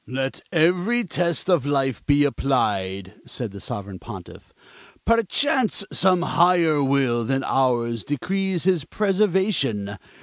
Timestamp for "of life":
1.47-2.03